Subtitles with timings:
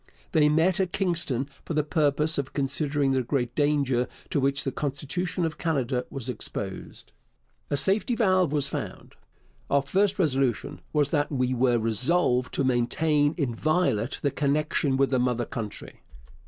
[0.31, 4.71] They met at Kingston for the purpose of considering the great danger to which the
[4.71, 7.11] constitution of Canada was exposed.
[7.69, 9.13] A safety valve was found.
[9.69, 15.19] Our first resolution was that we were resolved to maintain inviolate the connection with the
[15.19, 16.01] mother country.